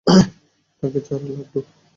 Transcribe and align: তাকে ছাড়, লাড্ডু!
তাকে 0.83 0.99
ছাড়, 1.07 1.23
লাড্ডু! 1.27 1.59